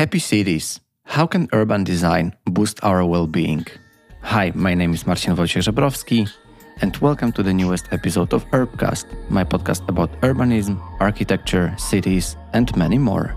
[0.00, 0.80] Happy cities.
[1.04, 3.66] How can urban design boost our well being?
[4.22, 6.26] Hi, my name is Marcin Wojciech Żebrowski,
[6.80, 12.74] and welcome to the newest episode of Urbcast, my podcast about urbanism, architecture, cities, and
[12.78, 13.36] many more.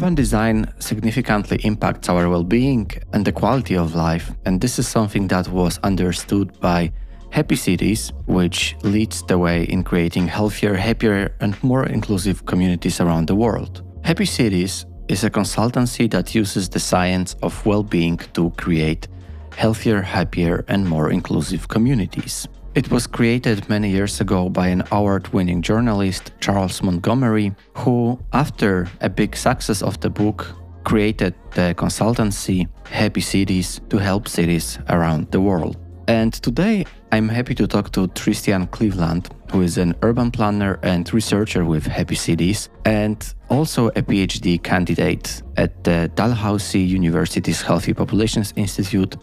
[0.00, 4.88] Urban design significantly impacts our well being and the quality of life, and this is
[4.88, 6.90] something that was understood by
[7.28, 13.26] Happy Cities, which leads the way in creating healthier, happier, and more inclusive communities around
[13.26, 13.82] the world.
[14.02, 19.06] Happy Cities is a consultancy that uses the science of well being to create
[19.54, 22.48] healthier, happier, and more inclusive communities.
[22.72, 28.86] It was created many years ago by an award winning journalist, Charles Montgomery, who, after
[29.00, 35.32] a big success of the book, created the consultancy Happy Cities to help cities around
[35.32, 35.78] the world.
[36.06, 41.12] And today I'm happy to talk to Tristan Cleveland, who is an urban planner and
[41.12, 48.52] researcher with Happy Cities, and also a PhD candidate at the Dalhousie University's Healthy Populations
[48.54, 49.16] Institute,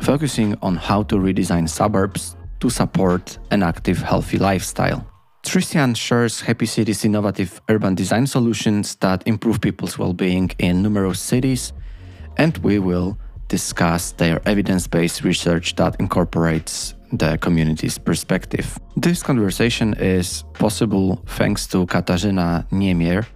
[0.00, 5.06] focusing on how to redesign suburbs to support an active, healthy lifestyle.
[5.44, 11.20] Tristan shares Happy Cities' innovative urban design solutions that improve people's well being in numerous
[11.20, 11.72] cities,
[12.38, 18.78] and we will discuss their evidence based research that incorporates the community's perspective.
[18.96, 23.26] This conversation is possible thanks to Katarzyna Niemier,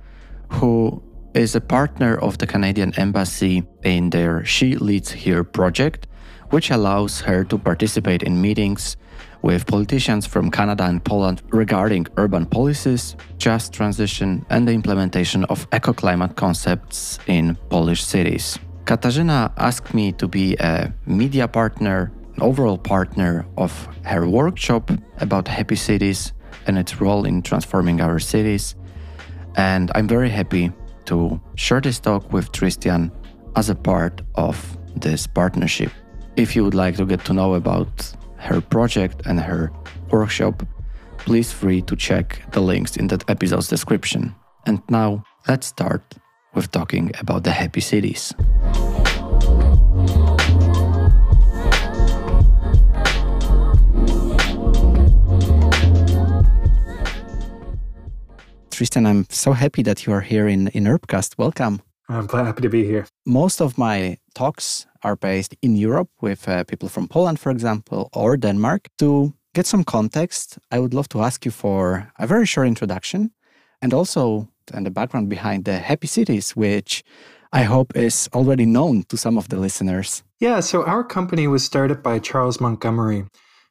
[0.49, 1.03] who
[1.35, 6.07] is a partner of the Canadian Embassy in their She Leads Here project,
[6.51, 8.97] which allows her to participate in meetings
[9.43, 15.67] with politicians from Canada and Poland regarding urban policies, just transition, and the implementation of
[15.73, 18.59] eco-climate concepts in Polish cities.
[18.85, 24.91] Katarzyna asked me to be a media partner, an overall partner of her workshop
[25.21, 26.33] about happy cities
[26.67, 28.75] and its role in transforming our cities.
[29.57, 30.73] And I'm very happy
[31.07, 33.13] to share this talk with Tristan
[33.57, 35.91] as a part of this partnership.
[36.39, 37.89] If you would like to get to know about
[38.37, 39.73] her project and her
[40.13, 40.63] workshop,
[41.17, 44.37] please free to check the links in that episode's description.
[44.65, 46.15] And now let's start
[46.55, 48.33] with talking about the happy cities.
[58.71, 61.37] Tristan, I'm so happy that you are here in, in Urbcast.
[61.37, 61.83] Welcome.
[62.09, 63.09] I'm happy to be here.
[63.27, 68.09] Most of my talks are based in Europe with uh, people from Poland, for example,
[68.13, 68.89] or Denmark.
[68.99, 73.31] To get some context, I would love to ask you for a very short introduction
[73.83, 77.03] and also and the background behind the Happy Cities, which
[77.53, 80.23] I hope is already known to some of the listeners.
[80.41, 83.25] Yeah, so our company was started by Charles Montgomery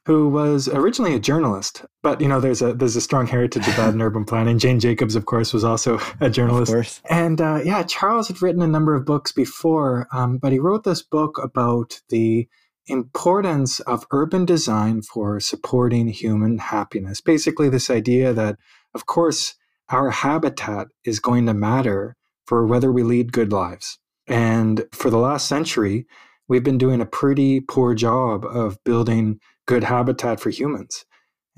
[0.08, 3.76] who was originally a journalist, but you know, there's a there's a strong heritage of
[3.76, 4.58] that in urban planning.
[4.58, 7.02] Jane Jacobs, of course, was also a journalist.
[7.10, 10.86] And uh, yeah, Charles had written a number of books before, um, but he wrote
[10.86, 12.48] this book about the
[12.88, 17.20] importance of urban design for supporting human happiness.
[17.20, 18.56] Basically, this idea that,
[18.96, 19.56] of course,
[19.90, 22.16] our habitat is going to matter
[22.46, 24.00] for whether we lead good lives.
[24.26, 26.06] And for the last century,
[26.48, 31.06] we've been doing a pretty poor job of building good habitat for humans.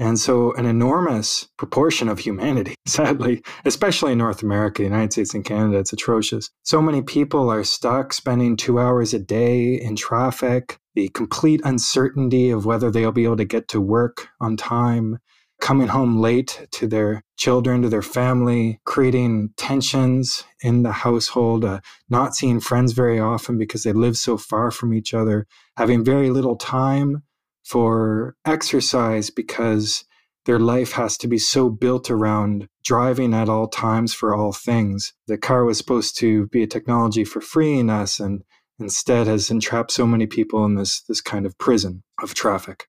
[0.01, 5.33] And so, an enormous proportion of humanity, sadly, especially in North America, the United States,
[5.33, 6.49] and Canada, it's atrocious.
[6.63, 12.49] So many people are stuck spending two hours a day in traffic, the complete uncertainty
[12.49, 15.17] of whether they'll be able to get to work on time,
[15.59, 21.81] coming home late to their children, to their family, creating tensions in the household, uh,
[22.09, 25.45] not seeing friends very often because they live so far from each other,
[25.75, 27.23] having very little time
[27.69, 30.03] for exercise because
[30.45, 35.13] their life has to be so built around driving at all times for all things.
[35.27, 38.41] The car was supposed to be a technology for freeing us and
[38.79, 42.87] instead has entrapped so many people in this this kind of prison of traffic.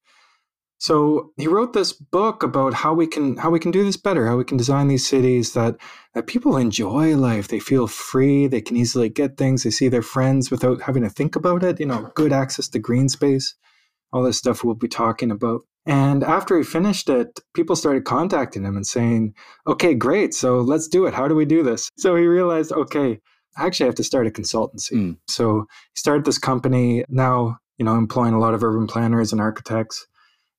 [0.79, 4.27] So he wrote this book about how we can how we can do this better,
[4.27, 5.77] how we can design these cities that
[6.15, 10.01] that people enjoy life, they feel free, they can easily get things, they see their
[10.01, 13.55] friends without having to think about it, you know, good access to green space
[14.13, 15.63] all this stuff we'll be talking about.
[15.87, 19.35] And after he finished it, people started contacting him and saying,
[19.67, 20.35] okay, great.
[20.35, 21.15] So let's do it.
[21.15, 21.89] How do we do this?
[21.97, 23.19] So he realized, okay,
[23.57, 24.93] I actually have to start a consultancy.
[24.93, 25.17] Mm.
[25.27, 29.41] So he started this company now, you know, employing a lot of urban planners and
[29.41, 30.07] architects.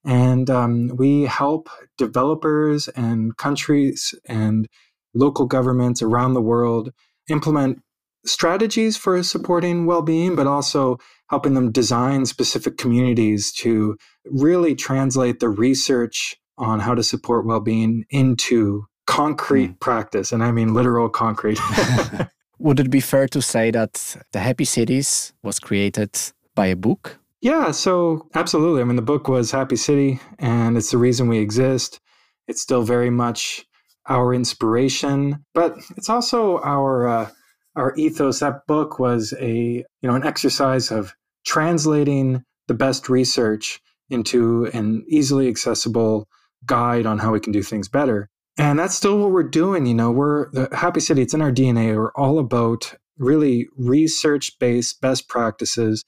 [0.03, 4.67] And um, we help developers and countries and
[5.13, 6.91] local governments around the world
[7.29, 7.81] implement
[8.25, 10.97] strategies for supporting well-being, but also
[11.31, 18.03] helping them design specific communities to really translate the research on how to support well-being
[18.09, 19.79] into concrete mm.
[19.79, 21.59] practice and i mean literal concrete.
[22.59, 23.93] Would it be fair to say that
[24.33, 26.11] the happy cities was created
[26.53, 27.17] by a book?
[27.41, 28.81] Yeah so absolutely.
[28.81, 31.99] I mean the book was happy city and it's the reason we exist.
[32.47, 33.65] It's still very much
[34.07, 37.29] our inspiration but it's also our uh,
[37.75, 38.39] our ethos.
[38.39, 39.53] That book was a
[40.01, 41.15] you know an exercise of
[41.45, 46.27] translating the best research into an easily accessible
[46.65, 48.29] guide on how we can do things better.
[48.57, 49.85] And that's still what we're doing.
[49.85, 51.95] You know, we're the Happy City, it's in our DNA.
[51.95, 56.03] We're all about really research based best practices,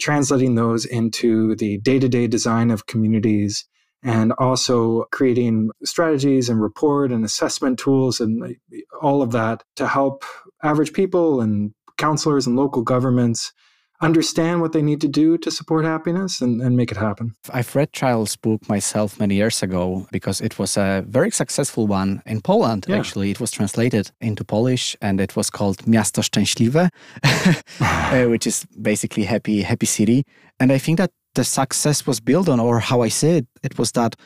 [0.00, 3.66] translating those into the day to day design of communities,
[4.02, 8.56] and also creating strategies and report and assessment tools and
[9.00, 10.24] all of that to help
[10.62, 13.52] average people and counselors and local governments
[14.02, 17.34] understand what they need to do to support happiness and, and make it happen.
[17.52, 22.22] I've read Charles' book myself many years ago because it was a very successful one
[22.26, 22.86] in Poland.
[22.88, 22.96] Yeah.
[22.96, 26.88] Actually, it was translated into Polish and it was called Miasto Szczęśliwe,
[27.80, 30.24] uh, which is basically happy, happy city.
[30.58, 33.78] And I think that the success was built on, or how I see it, it
[33.78, 34.16] was that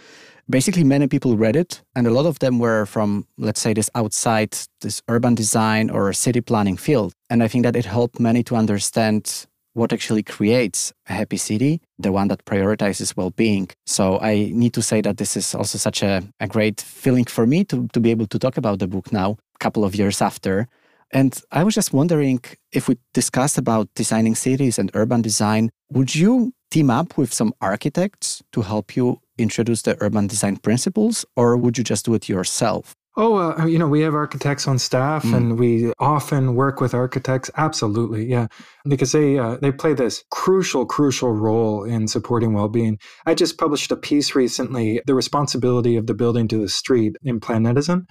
[0.48, 3.90] basically many people read it and a lot of them were from let's say this
[3.94, 8.44] outside this urban design or city planning field and i think that it helped many
[8.44, 9.46] to understand
[9.76, 13.68] what actually creates a happy city, the one that prioritizes well being.
[13.84, 17.46] So I need to say that this is also such a, a great feeling for
[17.46, 20.22] me to, to be able to talk about the book now, a couple of years
[20.22, 20.66] after.
[21.12, 22.40] And I was just wondering
[22.72, 27.52] if we discussed about designing cities and urban design, would you team up with some
[27.60, 32.30] architects to help you introduce the urban design principles, or would you just do it
[32.30, 32.95] yourself?
[33.18, 35.34] Oh, uh, you know, we have architects on staff, mm.
[35.34, 37.50] and we often work with architects.
[37.56, 38.48] Absolutely, yeah,
[38.86, 42.98] because they uh, they play this crucial, crucial role in supporting well-being.
[43.24, 47.40] I just published a piece recently, "The Responsibility of the Building to the Street" in
[47.40, 48.04] Planetizen,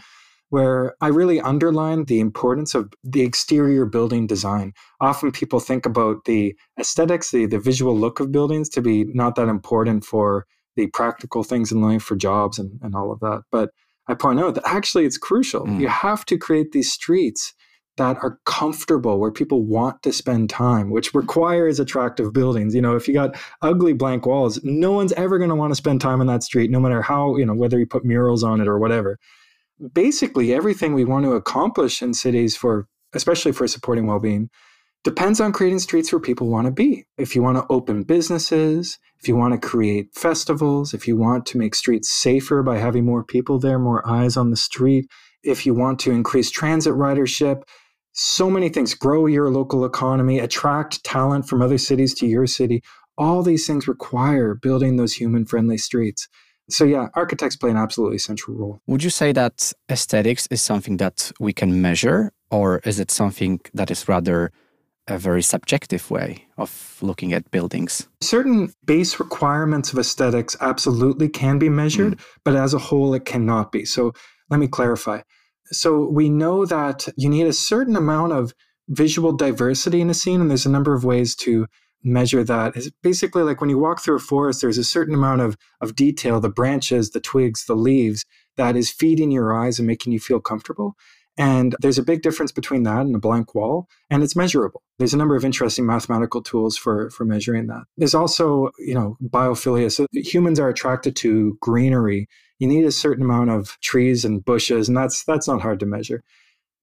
[0.49, 4.73] where I really underlined the importance of the exterior building design.
[5.01, 9.35] Often people think about the aesthetics, the the visual look of buildings, to be not
[9.35, 13.43] that important for the practical things in life, for jobs and and all of that,
[13.51, 13.69] but
[14.07, 15.65] I point out that actually it's crucial.
[15.65, 15.81] Mm.
[15.81, 17.53] You have to create these streets
[17.97, 22.95] that are comfortable where people want to spend time which requires attractive buildings you know
[22.95, 26.19] if you got ugly blank walls no one's ever going to want to spend time
[26.19, 28.79] on that street no matter how you know whether you put murals on it or
[28.79, 29.17] whatever
[29.93, 34.49] basically everything we want to accomplish in cities for especially for supporting well-being
[35.05, 37.05] depends on creating streets where people want to be.
[37.17, 41.45] If you want to open businesses, if you want to create festivals, if you want
[41.45, 45.05] to make streets safer by having more people there, more eyes on the street,
[45.43, 47.61] if you want to increase transit ridership,
[48.13, 52.81] so many things, grow your local economy, attract talent from other cities to your city.
[53.15, 56.27] All these things require building those human friendly streets.
[56.67, 58.79] So, yeah, architects play an absolutely central role.
[58.87, 63.59] Would you say that aesthetics is something that we can measure, or is it something
[63.75, 64.51] that is rather
[65.07, 68.07] a very subjective way of looking at buildings.
[68.21, 72.25] Certain base requirements of aesthetics absolutely can be measured, mm.
[72.43, 73.85] but as a whole, it cannot be.
[73.85, 74.13] So
[74.49, 75.21] let me clarify.
[75.67, 78.53] So we know that you need a certain amount of
[78.87, 81.67] visual diversity in a scene, and there's a number of ways to
[82.03, 82.75] measure that.
[82.75, 85.95] It's basically like when you walk through a forest, there's a certain amount of, of
[85.95, 88.25] detail, the branches, the twigs, the leaves,
[88.57, 90.95] that is feeding your eyes and making you feel comfortable.
[91.37, 94.81] And there's a big difference between that and a blank wall, and it's measurable.
[94.99, 97.83] There's a number of interesting mathematical tools for, for measuring that.
[97.97, 99.91] There's also, you know, biophilia.
[99.91, 102.29] So humans are attracted to greenery.
[102.59, 105.85] You need a certain amount of trees and bushes, and that's that's not hard to
[105.85, 106.23] measure.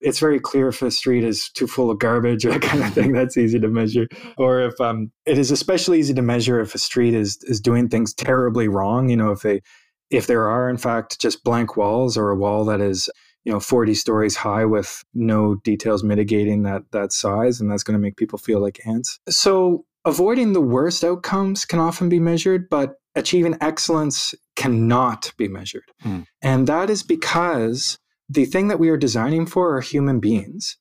[0.02, 2.92] It's very clear if a street is too full of garbage or that kind of
[2.92, 3.12] thing.
[3.12, 4.06] That's easy to measure.
[4.36, 7.88] Or if um, it is especially easy to measure if a street is is doing
[7.88, 9.08] things terribly wrong.
[9.08, 9.62] You know, if they
[10.10, 13.08] if there are in fact just blank walls or a wall that is
[13.44, 17.98] you know 40 stories high with no details mitigating that that size and that's going
[17.98, 22.68] to make people feel like ants so avoiding the worst outcomes can often be measured
[22.68, 26.26] but achieving excellence cannot be measured mm.
[26.40, 30.78] and that is because the thing that we are designing for are human beings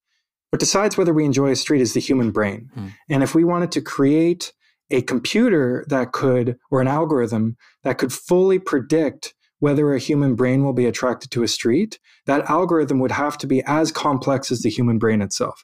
[0.49, 2.91] what decides whether we enjoy a street is the human brain mm.
[3.09, 4.53] and if we wanted to create
[4.91, 10.63] a computer that could or an algorithm that could fully predict whether a human brain
[10.63, 14.61] will be attracted to a street, that algorithm would have to be as complex as
[14.61, 15.63] the human brain itself.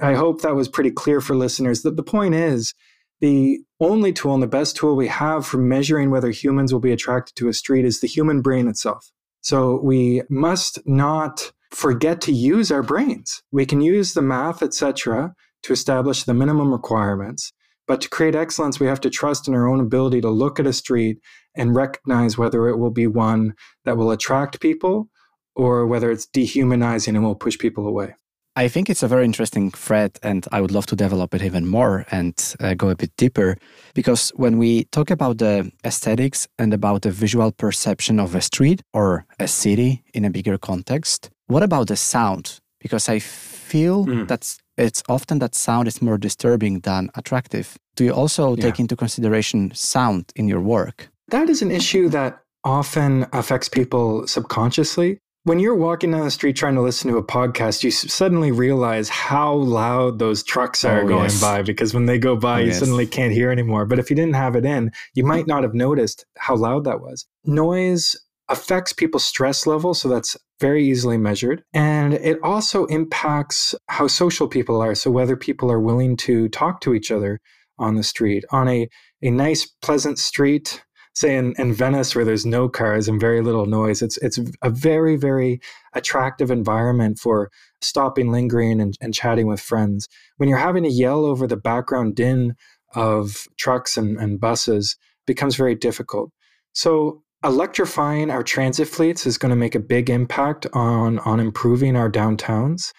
[0.00, 1.82] I hope that was pretty clear for listeners.
[1.82, 2.74] That the point is,
[3.20, 6.92] the only tool and the best tool we have for measuring whether humans will be
[6.92, 9.10] attracted to a street is the human brain itself.
[9.40, 13.42] So we must not forget to use our brains.
[13.50, 17.52] We can use the math, etc., to establish the minimum requirements.
[17.86, 20.66] But to create excellence, we have to trust in our own ability to look at
[20.66, 21.18] a street
[21.58, 25.08] and recognize whether it will be one that will attract people
[25.54, 28.14] or whether it's dehumanizing and will push people away.
[28.58, 31.64] I think it's a very interesting thread, and I would love to develop it even
[31.68, 33.56] more and uh, go a bit deeper.
[33.94, 38.82] Because when we talk about the aesthetics and about the visual perception of a street
[38.92, 42.58] or a city in a bigger context, what about the sound?
[42.80, 44.26] Because I feel mm.
[44.26, 47.76] that it's often that sound is more disturbing than attractive.
[47.94, 48.62] Do you also yeah.
[48.62, 51.10] take into consideration sound in your work?
[51.28, 56.56] That is an issue that often affects people subconsciously when you're walking down the street
[56.56, 61.08] trying to listen to a podcast, you suddenly realize how loud those trucks are oh,
[61.08, 61.40] going yes.
[61.40, 62.78] by because when they go by, oh, you yes.
[62.78, 63.86] suddenly can't hear anymore.
[63.86, 67.00] But if you didn't have it in, you might not have noticed how loud that
[67.00, 67.26] was.
[67.46, 68.14] Noise
[68.50, 71.62] affects people's stress level, so that's very easily measured.
[71.72, 74.94] And it also impacts how social people are.
[74.94, 77.40] So whether people are willing to talk to each other
[77.78, 78.44] on the street.
[78.50, 78.88] On a,
[79.22, 80.82] a nice, pleasant street,
[81.18, 84.70] say in, in Venice where there's no cars and very little noise, it's it's a
[84.70, 85.60] very, very
[85.94, 90.08] attractive environment for stopping, lingering, and, and chatting with friends.
[90.36, 92.54] When you're having to yell over the background din
[92.94, 94.96] of trucks and, and buses
[95.26, 96.30] becomes very difficult.
[96.72, 101.96] So electrifying our transit fleets is going to make a big impact on on improving
[101.96, 102.92] our downtowns.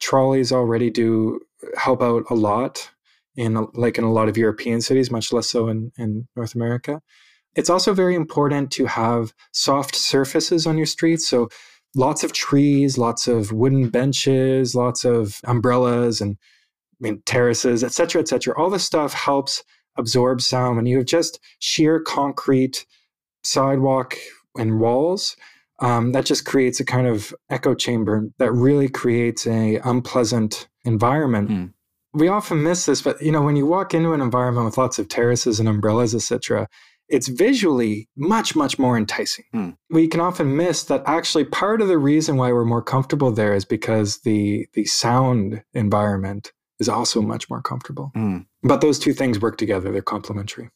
[0.00, 1.40] Trolleys already do
[1.76, 2.88] help out a lot
[3.34, 7.00] in like in a lot of European cities, much less so in, in North America.
[7.56, 11.26] It's also very important to have soft surfaces on your streets.
[11.26, 11.48] So
[11.94, 18.22] lots of trees, lots of wooden benches, lots of umbrellas and I mean terraces, etc.,
[18.22, 18.54] etc.
[18.56, 19.62] All this stuff helps
[19.96, 20.76] absorb sound.
[20.76, 22.86] When you have just sheer concrete
[23.42, 24.16] sidewalk
[24.56, 25.36] and walls,
[25.80, 31.50] um, that just creates a kind of echo chamber that really creates a unpleasant environment.
[31.50, 31.72] Mm.
[32.12, 35.00] We often miss this, but you know, when you walk into an environment with lots
[35.00, 36.68] of terraces and umbrellas, etc.,
[37.08, 39.44] it's visually much, much more enticing.
[39.54, 39.76] Mm.
[39.90, 43.54] We can often miss that actually part of the reason why we're more comfortable there
[43.54, 48.10] is because the the sound environment is also much more comfortable.
[48.16, 48.46] Mm.
[48.62, 50.70] But those two things work together, they're complementary.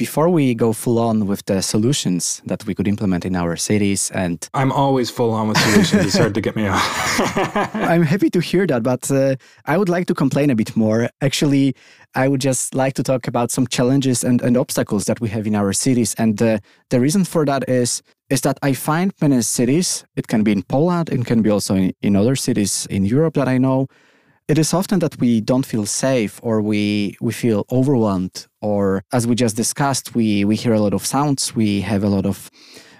[0.00, 4.10] Before we go full on with the solutions that we could implement in our cities
[4.12, 6.06] and i'm always full on with solutions.
[6.06, 7.74] It's hard to get me off.
[7.74, 11.10] I'm happy to hear that but uh, i would like to complain a bit more.
[11.20, 11.74] Actually
[12.14, 15.46] i would just like to talk about some challenges and, and obstacles that we have
[15.46, 16.14] in our cities.
[16.14, 20.42] And uh, the reason for that is is that i find many cities it can
[20.42, 23.58] be in poland it can be also in, in other cities in europe that i
[23.58, 23.86] know
[24.50, 29.24] it is often that we don't feel safe or we we feel overwhelmed or as
[29.24, 31.54] we just discussed we we hear a lot of sounds.
[31.54, 32.50] We have a lot of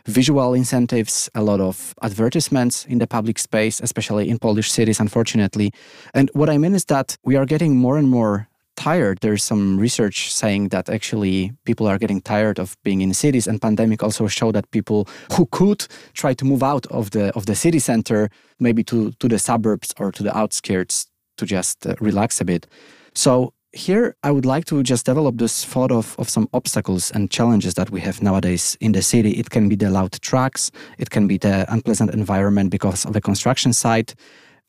[0.07, 5.73] visual incentives a lot of advertisements in the public space especially in polish cities unfortunately.
[6.15, 9.19] And what i mean is that we are getting more and more tired.
[9.21, 13.61] There's some research saying that actually people are getting tired of being in cities and
[13.61, 17.55] pandemic also showed that people who could try to move out of the of the
[17.55, 21.10] city center maybe to to the suburbs or to the outskirts
[21.41, 22.67] to just uh, relax a bit.
[23.15, 27.31] So here I would like to just develop this thought of, of some obstacles and
[27.31, 29.33] challenges that we have nowadays in the city.
[29.33, 33.21] It can be the loud trucks, it can be the unpleasant environment because of the
[33.21, 34.15] construction site.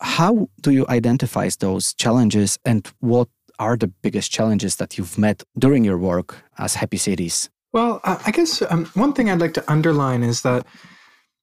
[0.01, 3.28] How do you identify those challenges and what
[3.60, 7.50] are the biggest challenges that you've met during your work as Happy Cities?
[7.74, 10.66] Well, I guess um, one thing I'd like to underline is that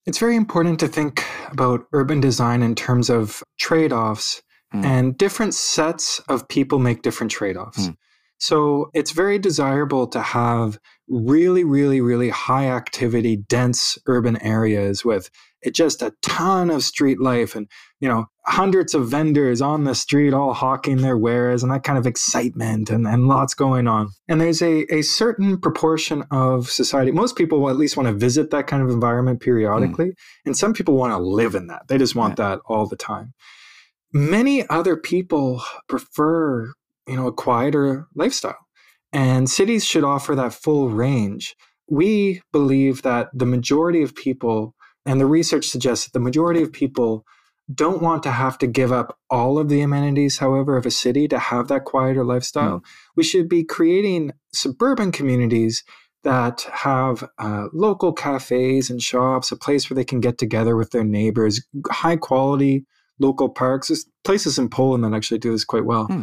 [0.04, 4.42] it's very important to think about urban design in terms of trade offs
[4.74, 4.84] Mm.
[4.84, 7.88] And different sets of people make different trade offs.
[7.88, 7.96] Mm.
[8.38, 15.30] So it's very desirable to have really, really, really high activity, dense urban areas with
[15.72, 17.66] just a ton of street life and,
[17.98, 21.98] you know, hundreds of vendors on the street all hawking their wares and that kind
[21.98, 24.10] of excitement and, and lots going on.
[24.28, 28.14] And there's a, a certain proportion of society, most people will at least want to
[28.14, 30.10] visit that kind of environment periodically.
[30.10, 30.14] Mm.
[30.46, 31.88] And some people want to live in that.
[31.88, 33.34] They just want that all the time
[34.12, 36.72] many other people prefer
[37.06, 38.66] you know a quieter lifestyle
[39.12, 41.54] and cities should offer that full range
[41.90, 44.74] we believe that the majority of people
[45.06, 47.24] and the research suggests that the majority of people
[47.74, 51.28] don't want to have to give up all of the amenities however of a city
[51.28, 52.84] to have that quieter lifestyle mm.
[53.16, 55.84] we should be creating suburban communities
[56.24, 60.90] that have uh, local cafes and shops a place where they can get together with
[60.90, 62.84] their neighbors high quality
[63.18, 63.88] local parks.
[63.88, 66.06] There's places in Poland that actually do this quite well.
[66.06, 66.22] Hmm.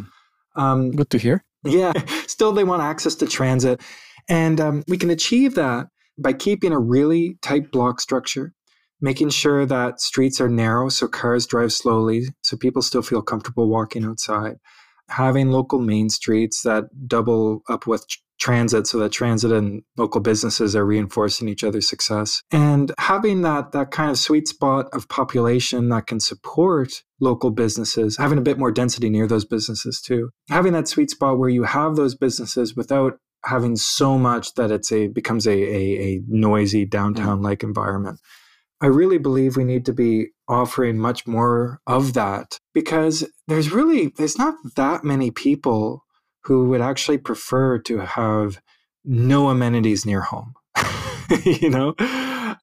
[0.55, 1.43] Um, Good to hear.
[1.63, 1.93] Yeah,
[2.27, 3.81] still they want access to transit.
[4.29, 5.87] And um, we can achieve that
[6.17, 8.53] by keeping a really tight block structure,
[9.01, 13.69] making sure that streets are narrow so cars drive slowly, so people still feel comfortable
[13.69, 14.55] walking outside,
[15.09, 18.05] having local main streets that double up with
[18.39, 22.41] transit so that transit and local businesses are reinforcing each other's success.
[22.51, 28.17] And having that that kind of sweet spot of population that can support local businesses
[28.17, 31.63] having a bit more density near those businesses too having that sweet spot where you
[31.63, 33.13] have those businesses without
[33.45, 36.89] having so much that it's a becomes a, a, a noisy mm-hmm.
[36.89, 38.19] downtown like environment.
[38.81, 44.13] I really believe we need to be offering much more of that because there's really
[44.17, 46.04] there's not that many people
[46.45, 48.61] who would actually prefer to have
[49.03, 50.53] no amenities near home.
[51.43, 51.95] you know?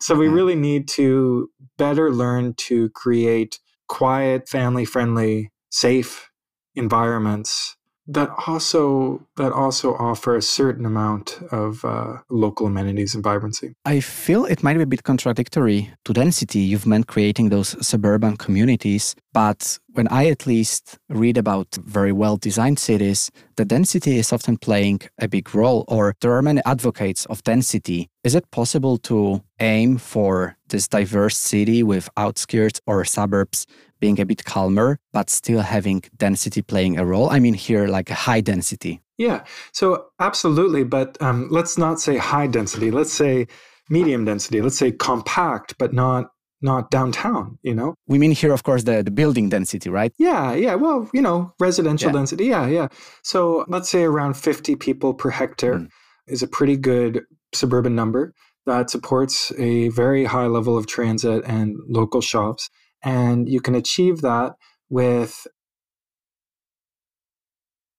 [0.01, 3.59] So we really need to better learn to create
[3.89, 6.31] quiet, family friendly, safe
[6.75, 13.75] environments that also that also offer a certain amount of uh, local amenities and vibrancy.
[13.85, 16.61] I feel it might be a bit contradictory to density.
[16.61, 22.37] You've meant creating those suburban communities, but when I at least read about very well
[22.37, 27.27] designed cities, the density is often playing a big role, or there are many advocates
[27.27, 28.09] of density.
[28.25, 33.67] Is it possible to aim for this diverse city with outskirts or suburbs
[34.03, 37.31] being a bit calmer, but still having density playing a role?
[37.31, 39.01] I mean, here, like a high density.
[39.17, 40.83] Yeah, so absolutely.
[40.85, 42.91] But um, let's not say high density.
[42.91, 43.47] Let's say
[43.89, 44.61] medium density.
[44.61, 46.25] Let's say compact, but not
[46.65, 50.55] not downtown you know we mean here of course the, the building density right yeah
[50.55, 52.19] yeah well you know residential yeah.
[52.19, 52.87] density yeah yeah
[53.25, 55.89] so let's say around 50 people per hectare mm.
[56.29, 58.33] is a pretty good suburban number
[58.65, 62.71] that supports a very high level of transit and local shops
[63.03, 64.55] and you can achieve that
[64.89, 65.47] with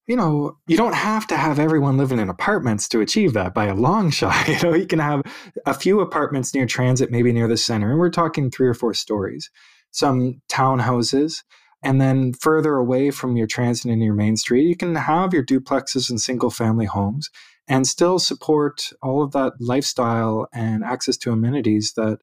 [0.05, 3.67] you know, you don't have to have everyone living in apartments to achieve that by
[3.67, 4.47] a long shot.
[4.49, 5.21] You know, you can have
[5.65, 8.93] a few apartments near transit, maybe near the center, and we're talking three or four
[8.93, 9.49] stories,
[9.91, 11.43] some townhouses,
[11.83, 15.45] and then further away from your transit and your main street, you can have your
[15.45, 17.29] duplexes and single family homes
[17.67, 22.19] and still support all of that lifestyle and access to amenities that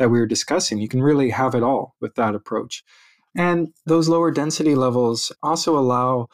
[0.00, 0.78] that we were discussing.
[0.78, 2.82] You can really have it all with that approach.
[3.36, 6.28] And those lower density levels also allow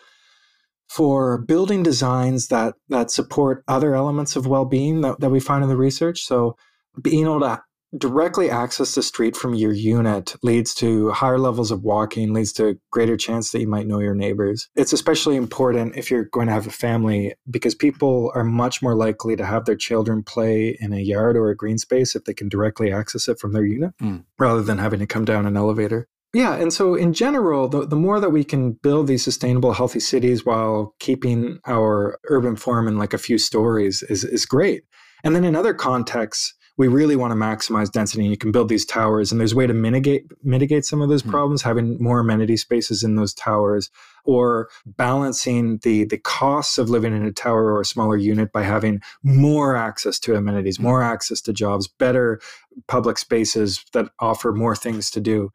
[0.88, 5.68] for building designs that that support other elements of well-being that, that we find in
[5.68, 6.22] the research.
[6.22, 6.56] So
[7.02, 7.60] being able to
[7.98, 12.78] directly access the street from your unit leads to higher levels of walking, leads to
[12.90, 14.68] greater chance that you might know your neighbors.
[14.76, 18.94] It's especially important if you're going to have a family because people are much more
[18.94, 22.34] likely to have their children play in a yard or a green space if they
[22.34, 24.24] can directly access it from their unit mm.
[24.38, 26.08] rather than having to come down an elevator.
[26.34, 30.00] Yeah, and so in general, the, the more that we can build these sustainable, healthy
[30.00, 34.84] cities while keeping our urban form in like a few stories is, is great.
[35.24, 38.68] And then in other contexts, we really want to maximize density and you can build
[38.68, 41.32] these towers and there's a way to mitigate mitigate some of those mm-hmm.
[41.32, 43.90] problems having more amenity spaces in those towers
[44.24, 48.62] or balancing the the costs of living in a tower or a smaller unit by
[48.62, 50.86] having more access to amenities mm-hmm.
[50.86, 52.40] more access to jobs better
[52.88, 55.50] public spaces that offer more things to do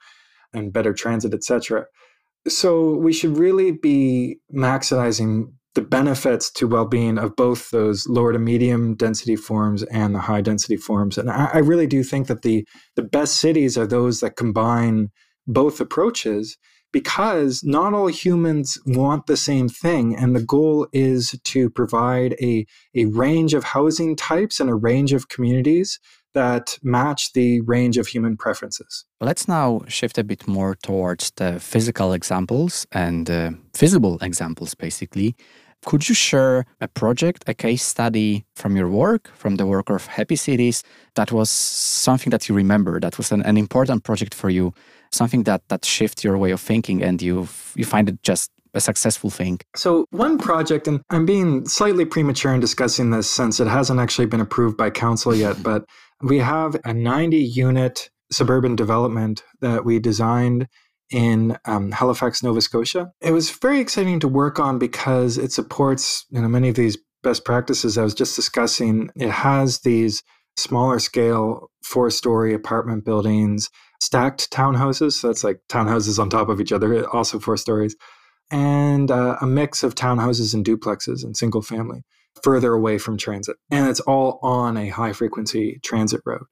[0.54, 1.86] and better transit etc
[2.48, 8.40] so we should really be maximizing the benefits to well-being of both those lower to
[8.40, 11.18] medium density forms and the high density forms.
[11.18, 15.12] And I, I, really do think that the the best cities are those that combine
[15.48, 16.58] both approaches
[16.92, 22.66] because not all humans want the same thing and the goal is to provide a,
[22.94, 26.00] a range of housing types and a range of communities
[26.34, 29.06] that match the range of human preferences.
[29.20, 35.36] Let's now shift a bit more towards the physical examples and uh, visible examples, basically.
[35.84, 40.06] Could you share a project, a case study from your work, from the work of
[40.06, 40.84] Happy Cities,
[41.16, 44.74] that was something that you remember, that was an, an important project for you,
[45.12, 48.80] something that that shifts your way of thinking, and you you find it just a
[48.80, 49.60] successful thing?
[49.76, 54.28] So, one project, and I'm being slightly premature in discussing this since it hasn't actually
[54.28, 55.86] been approved by council yet, but
[56.22, 60.68] we have a 90 unit suburban development that we designed
[61.12, 63.12] in um, Halifax, Nova Scotia.
[63.22, 66.98] It was very exciting to work on because it supports you know many of these
[67.24, 69.10] best practices I was just discussing.
[69.16, 70.24] It has these
[70.58, 73.70] smaller scale four story apartment buildings,
[74.02, 75.14] stacked townhouses.
[75.14, 77.96] So that's like townhouses on top of each other, also four stories,
[78.50, 82.04] and uh, a mix of townhouses and duplexes and single family
[82.44, 83.58] further away from transit.
[83.70, 86.44] And it's all on a high frequency transit road.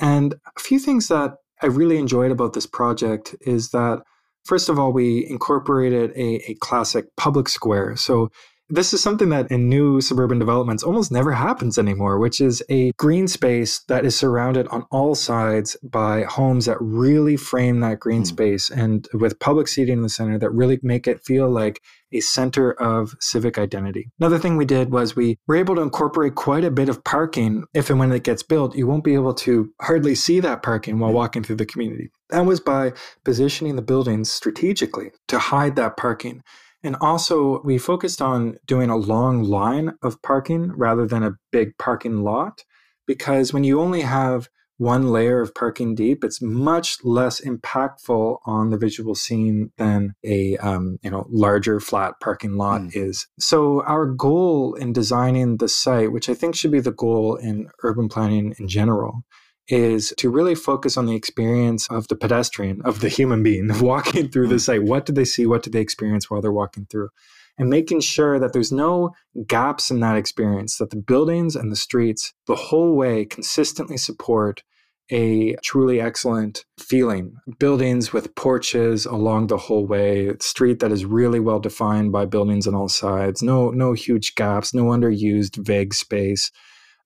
[0.00, 4.02] And a few things that I really enjoyed about this project is that,
[4.44, 7.96] first of all, we incorporated a, a classic public square.
[7.96, 8.30] So
[8.70, 12.92] this is something that in new suburban developments almost never happens anymore, which is a
[12.92, 18.22] green space that is surrounded on all sides by homes that really frame that green
[18.22, 18.26] mm.
[18.26, 21.80] space and with public seating in the center that really make it feel like
[22.12, 24.10] a center of civic identity.
[24.18, 27.64] Another thing we did was we were able to incorporate quite a bit of parking.
[27.74, 30.98] If and when it gets built, you won't be able to hardly see that parking
[30.98, 32.10] while walking through the community.
[32.30, 32.92] That was by
[33.24, 36.42] positioning the buildings strategically to hide that parking
[36.88, 41.76] and also, we focused on doing a long line of parking rather than a big
[41.76, 42.64] parking lot,
[43.06, 44.48] because when you only have
[44.78, 50.56] one layer of parking deep, it's much less impactful on the visual scene than a
[50.56, 52.96] um, you know larger flat parking lot mm.
[52.96, 53.26] is.
[53.38, 57.68] So our goal in designing the site, which I think should be the goal in
[57.82, 59.24] urban planning in general,
[59.68, 64.28] is to really focus on the experience of the pedestrian, of the human being walking
[64.28, 64.60] through the mm.
[64.60, 64.82] site.
[64.82, 65.46] What do they see?
[65.46, 67.10] What do they experience while they're walking through?
[67.58, 69.10] And making sure that there's no
[69.46, 74.62] gaps in that experience, that the buildings and the streets the whole way consistently support
[75.10, 77.34] a truly excellent feeling.
[77.58, 82.66] Buildings with porches along the whole way, street that is really well defined by buildings
[82.66, 86.50] on all sides, no no huge gaps, no underused vague space.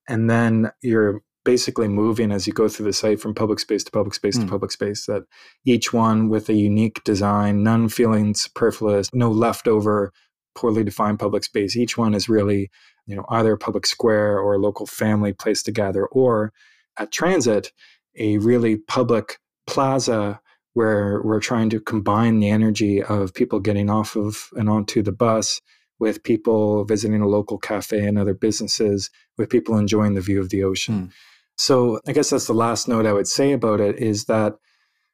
[0.09, 3.90] And then you're basically moving as you go through the site from public space to
[3.90, 4.40] public space mm.
[4.40, 4.50] to hmm.
[4.50, 5.24] public space that
[5.64, 10.12] each one with a unique design none feeling superfluous no leftover
[10.55, 12.70] poorly defined public space each one is really
[13.07, 16.52] you know either a public square or a local family place to gather or
[16.98, 17.72] at transit
[18.16, 20.40] a really public plaza
[20.74, 25.12] where we're trying to combine the energy of people getting off of and onto the
[25.12, 25.61] bus
[25.98, 30.50] with people visiting a local cafe and other businesses with people enjoying the view of
[30.50, 31.12] the ocean mm.
[31.57, 34.55] So I guess that's the last note I would say about it is that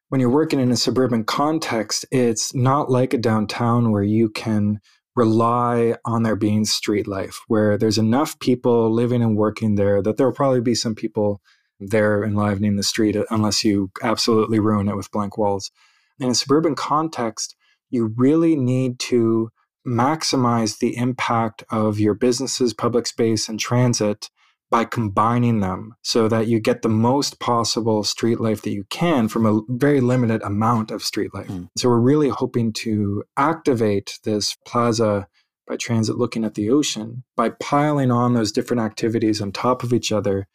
[0.08, 4.80] when you're working in a suburban context, it's not like a downtown where you can
[5.14, 10.16] rely on there being street life, where there's enough people living and working there that
[10.16, 11.42] there'll probably be some people
[11.80, 15.70] there enlivening the street uh, unless you absolutely ruin it with blank walls.
[16.18, 17.56] In a suburban context,
[17.90, 19.50] you really need to
[19.86, 24.28] maximize the impact of your businesses, public space, and transit
[24.70, 29.28] by combining them so that you get the most possible street life that you can
[29.28, 31.48] from a very limited amount of street life.
[31.48, 31.68] Mm.
[31.76, 35.26] So we're really hoping to activate this plaza
[35.66, 39.92] by transit looking at the ocean by piling on those different activities on top of
[39.92, 40.46] each other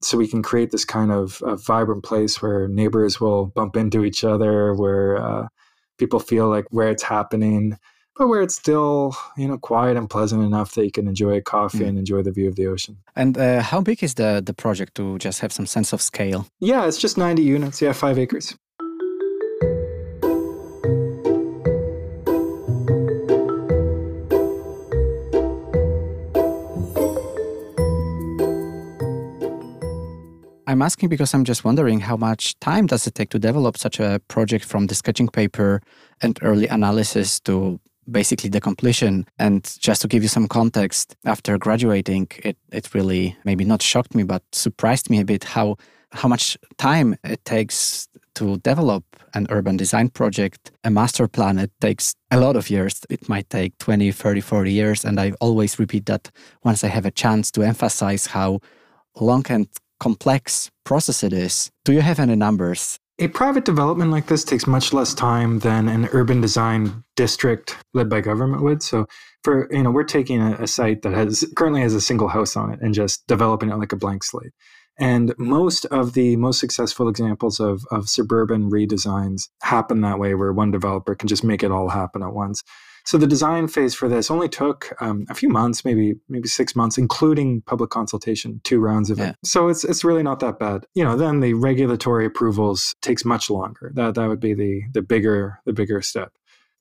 [0.00, 4.24] so we can create this kind of vibrant place where neighbors will bump into each
[4.24, 5.46] other where uh,
[5.98, 7.76] people feel like where it's happening
[8.16, 11.42] but where it's still you know quiet and pleasant enough that you can enjoy a
[11.42, 11.88] coffee mm.
[11.88, 12.96] and enjoy the view of the ocean.
[13.16, 16.46] And uh, how big is the the project to just have some sense of scale?
[16.60, 17.80] Yeah, it's just 90 units.
[17.80, 18.56] Yeah, five acres.
[30.72, 34.00] I'm asking because I'm just wondering how much time does it take to develop such
[34.00, 35.82] a project from the sketching paper
[36.22, 37.78] and early analysis to
[38.10, 39.26] basically the completion.
[39.38, 44.14] And just to give you some context, after graduating, it, it really maybe not shocked
[44.14, 45.76] me, but surprised me a bit how
[46.14, 51.70] how much time it takes to develop an urban design project, a master plan, it
[51.80, 53.00] takes a lot of years.
[53.08, 55.04] It might take 20, 30, 40 years.
[55.04, 56.30] And I always repeat that
[56.64, 58.60] once I have a chance to emphasize how
[59.18, 59.68] long and
[60.00, 61.70] complex process it is.
[61.84, 65.88] Do you have any numbers a private development like this takes much less time than
[65.88, 68.82] an urban design district led by government would.
[68.82, 69.06] So
[69.44, 72.56] for you know, we're taking a, a site that has currently has a single house
[72.56, 74.50] on it and just developing it like a blank slate.
[74.98, 80.52] And most of the most successful examples of, of suburban redesigns happen that way, where
[80.52, 82.64] one developer can just make it all happen at once.
[83.04, 86.76] So the design phase for this only took um, a few months, maybe maybe six
[86.76, 89.30] months, including public consultation, two rounds of yeah.
[89.30, 89.36] it.
[89.44, 90.86] So it's it's really not that bad.
[90.94, 93.92] You know, then the regulatory approvals takes much longer.
[93.94, 96.32] That that would be the the bigger the bigger step.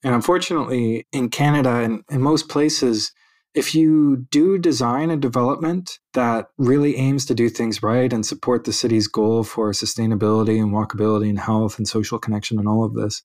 [0.04, 3.12] And unfortunately, in Canada and in most places,
[3.54, 8.64] if you do design a development that really aims to do things right and support
[8.64, 12.94] the city's goal for sustainability and walkability and health and social connection and all of
[12.94, 13.24] this,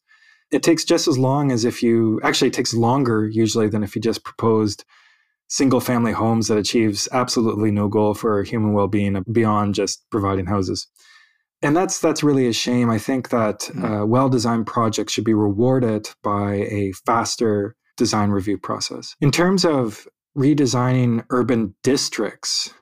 [0.51, 3.97] it takes just as long as if you actually it takes longer usually than if
[3.97, 4.85] you just proposed
[5.49, 10.89] single family homes that achieves absolutely no goal for human well-being beyond just providing houses.
[11.63, 12.91] And that's that's really a shame.
[12.91, 14.03] I think that mm.
[14.03, 19.17] uh, well-designed projects should be rewarded by a faster design review process.
[19.21, 20.07] In terms of
[20.37, 22.75] redesigning urban districts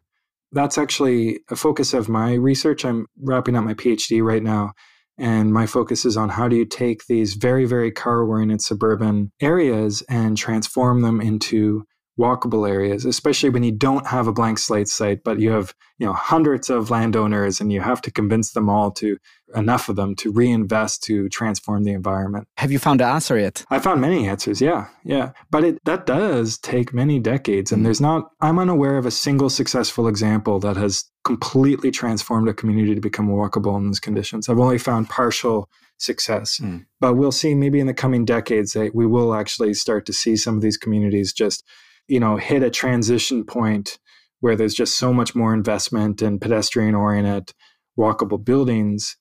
[0.55, 2.85] that's actually a focus of my research.
[2.85, 4.73] I'm wrapping up my phd right now
[5.19, 9.31] and my focus is on how do you take these very, very car oriented suburban
[9.41, 11.85] areas and transform them into
[12.19, 16.07] walkable areas, especially when you don't have a blank slate site, but you have, you
[16.07, 19.17] know, hundreds of landowners and you have to convince them all to
[19.57, 22.47] enough of them to reinvest to transform the environment.
[22.57, 23.65] Have you found an answer yet?
[23.71, 24.89] I found many answers, yeah.
[25.05, 25.33] Yeah.
[25.51, 27.85] But it that does take many decades and mm.
[27.85, 32.95] there's not I'm unaware of a single successful example that has completely transformed a community
[32.95, 34.49] to become walkable in those conditions.
[34.49, 36.59] I've only found partial success.
[36.59, 36.87] Mm.
[37.01, 40.37] But we'll see maybe in the coming decades that we will actually start to see
[40.37, 41.65] some of these communities just
[42.09, 43.99] you know hit a transition point
[44.41, 47.53] where there's just so much more investment in pedestrian oriented
[47.99, 49.17] walkable buildings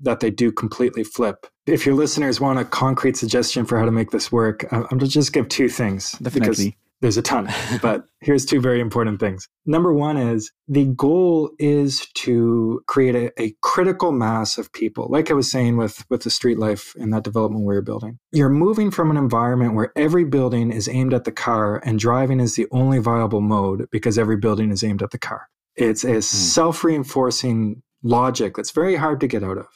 [0.00, 1.46] that they do completely flip.
[1.66, 4.98] If your listeners want a concrete suggestion for how to make this work, uh, I'm
[4.98, 6.12] going to just give two things.
[6.12, 7.48] Definitely there's a ton,
[7.80, 9.48] but here's two very important things.
[9.66, 15.06] Number one is the goal is to create a, a, critical mass of people.
[15.08, 18.18] Like I was saying with, with the street life and that development we were building,
[18.32, 22.40] you're moving from an environment where every building is aimed at the car and driving
[22.40, 25.48] is the only viable mode because every building is aimed at the car.
[25.76, 26.22] It's a mm.
[26.22, 29.66] self reinforcing logic that's very hard to get out of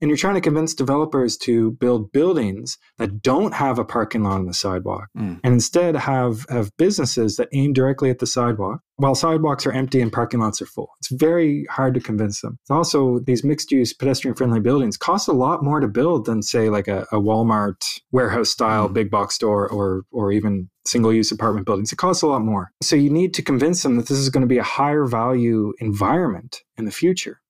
[0.00, 4.34] and you're trying to convince developers to build buildings that don't have a parking lot
[4.34, 5.40] on the sidewalk mm.
[5.42, 10.00] and instead have, have businesses that aim directly at the sidewalk while sidewalks are empty
[10.00, 10.90] and parking lots are full.
[11.00, 12.58] It's very hard to convince them.
[12.70, 16.68] Also, these mixed use pedestrian friendly buildings cost a lot more to build than, say,
[16.68, 18.92] like a, a Walmart warehouse style mm.
[18.92, 21.92] big box store or, or even single use apartment buildings.
[21.92, 22.70] It costs a lot more.
[22.82, 25.72] So you need to convince them that this is going to be a higher value
[25.80, 27.40] environment in the future.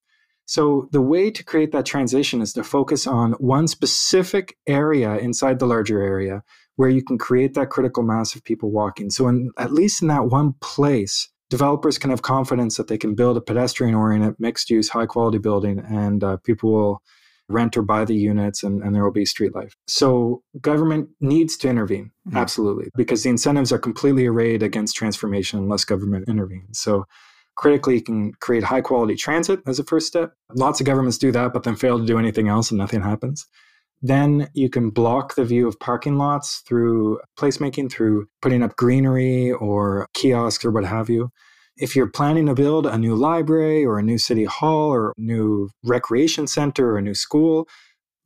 [0.46, 5.58] So, the way to create that transition is to focus on one specific area inside
[5.58, 6.42] the larger area
[6.76, 9.10] where you can create that critical mass of people walking.
[9.10, 13.14] So, in, at least in that one place, developers can have confidence that they can
[13.14, 17.02] build a pedestrian oriented, mixed use, high quality building, and uh, people will
[17.48, 19.74] rent or buy the units and, and, there will be street life.
[19.86, 22.38] So government needs to intervene, mm-hmm.
[22.38, 26.78] absolutely, because the incentives are completely arrayed against transformation unless government intervenes.
[26.78, 27.04] So
[27.56, 30.32] Critically, you can create high quality transit as a first step.
[30.54, 33.46] Lots of governments do that, but then fail to do anything else and nothing happens.
[34.02, 39.52] Then you can block the view of parking lots through placemaking, through putting up greenery
[39.52, 41.30] or kiosks or what have you.
[41.76, 45.70] If you're planning to build a new library or a new city hall or new
[45.84, 47.66] recreation center or a new school,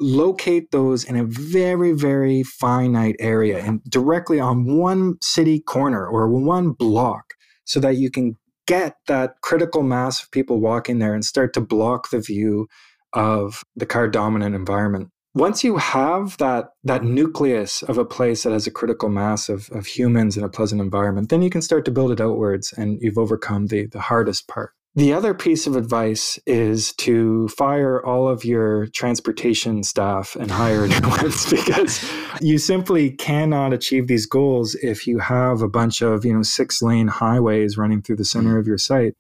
[0.00, 6.28] locate those in a very, very finite area and directly on one city corner or
[6.28, 8.36] one block so that you can
[8.68, 12.68] get that critical mass of people walking there and start to block the view
[13.14, 15.08] of the car dominant environment.
[15.34, 19.70] Once you have that, that nucleus of a place that has a critical mass of,
[19.70, 22.98] of humans in a pleasant environment, then you can start to build it outwards and
[23.00, 24.72] you've overcome the, the hardest part.
[24.98, 30.88] The other piece of advice is to fire all of your transportation staff and hire
[30.88, 32.04] new ones because
[32.40, 36.82] you simply cannot achieve these goals if you have a bunch of, you know, six
[36.82, 38.58] lane highways running through the center mm.
[38.58, 39.14] of your site.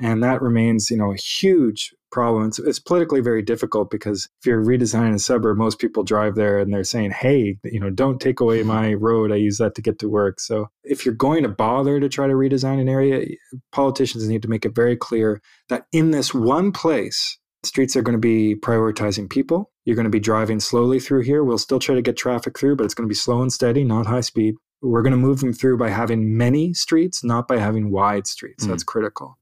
[0.00, 2.48] And that remains, you know, a huge problem.
[2.48, 6.58] It's, it's, politically very difficult because if you're redesigning a suburb, most people drive there
[6.58, 8.68] and they're saying, hey, you know, don't take away mm-hmm.
[8.68, 9.32] my road.
[9.32, 10.40] I use that to get to work.
[10.40, 13.26] So if you're going to bother to try to redesign an area,
[13.72, 18.14] politicians need to make it very clear that in this one place, streets are going
[18.14, 19.70] to be prioritizing people.
[19.84, 21.42] You're going to be driving slowly through here.
[21.42, 23.84] We'll still try to get traffic through, but it's going to be slow and steady,
[23.84, 24.54] not high speed.
[24.80, 28.64] We're going to move them through by having many streets, not by having wide streets.
[28.64, 28.68] Mm.
[28.68, 29.37] That's critical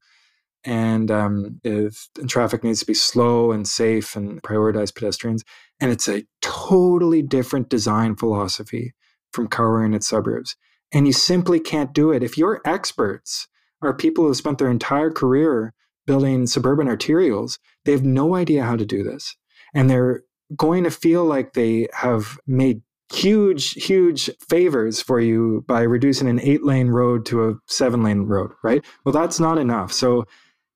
[0.67, 5.45] and um, if and traffic needs to be slow and safe and prioritize pedestrians.
[5.79, 8.93] And it's a totally different design philosophy
[9.31, 10.57] from car-oriented suburbs.
[10.91, 12.21] And you simply can't do it.
[12.21, 13.47] If your experts
[13.81, 15.73] are people who have spent their entire career
[16.05, 19.37] building suburban arterials, they have no idea how to do this.
[19.73, 20.23] And they're
[20.57, 22.81] going to feel like they have made
[23.13, 28.23] huge, huge favors for you by reducing an eight lane road to a seven lane
[28.23, 28.83] road, right?
[29.05, 29.93] Well, that's not enough.
[29.93, 30.25] So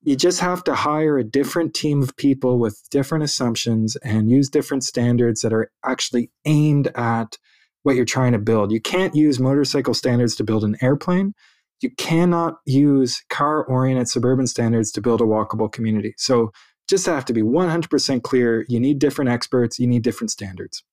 [0.03, 4.49] you just have to hire a different team of people with different assumptions and use
[4.49, 7.37] different standards that are actually aimed at
[7.83, 8.71] what you're trying to build.
[8.71, 11.33] You can't use motorcycle standards to build an airplane.
[11.81, 16.13] You cannot use car oriented suburban standards to build a walkable community.
[16.17, 16.51] So
[16.89, 18.65] just have to be 100% clear.
[18.69, 20.83] You need different experts, you need different standards.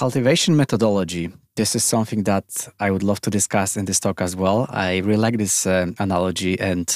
[0.00, 1.28] Cultivation methodology.
[1.56, 4.66] This is something that I would love to discuss in this talk as well.
[4.70, 6.88] I really like this uh, analogy and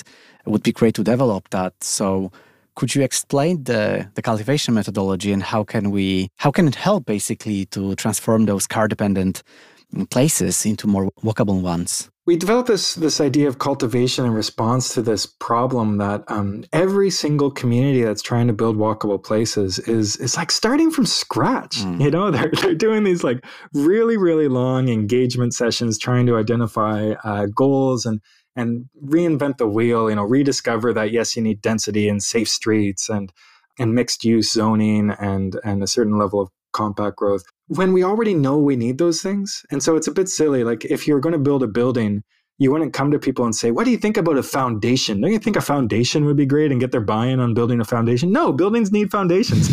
[0.47, 1.75] it would be great to develop that.
[1.85, 2.33] So,
[2.77, 7.05] could you explain the, the cultivation methodology and how can we how can it help
[7.05, 9.43] basically to transform those car dependent
[10.09, 12.09] places into more walkable ones?
[12.27, 17.11] We developed this this idea of cultivation in response to this problem that um, every
[17.11, 21.79] single community that's trying to build walkable places is is like starting from scratch.
[21.79, 22.01] Mm.
[22.01, 27.13] You know, they're they're doing these like really really long engagement sessions trying to identify
[27.25, 28.21] uh, goals and
[28.57, 30.09] and reinvent the wheel.
[30.09, 33.33] You know, rediscover that yes, you need density and safe streets and
[33.79, 38.35] and mixed use zoning and and a certain level of compact growth when we already
[38.35, 39.63] know we need those things.
[39.71, 40.65] And so it's a bit silly.
[40.65, 42.23] Like if you're going to build a building,
[42.59, 45.21] you wouldn't come to people and say, What do you think about a foundation?
[45.21, 47.81] Don't you think a foundation would be great and get their buy in on building
[47.81, 48.31] a foundation?
[48.31, 49.71] No, buildings need foundations.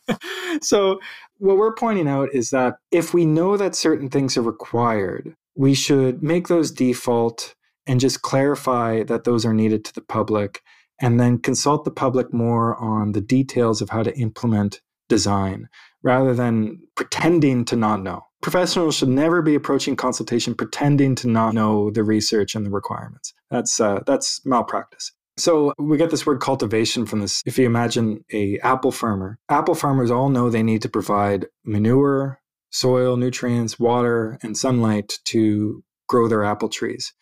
[0.62, 1.00] so,
[1.38, 5.74] what we're pointing out is that if we know that certain things are required, we
[5.74, 7.54] should make those default
[7.86, 10.60] and just clarify that those are needed to the public
[11.00, 15.68] and then consult the public more on the details of how to implement design
[16.02, 18.26] rather than pretending to not know.
[18.40, 23.32] Professionals should never be approaching consultation pretending to not know the research and the requirements.
[23.50, 25.12] That's uh, that's malpractice.
[25.38, 27.42] So we get this word cultivation from this.
[27.46, 32.40] If you imagine a apple farmer, apple farmers all know they need to provide manure,
[32.70, 37.14] soil, nutrients, water, and sunlight to grow their apple trees.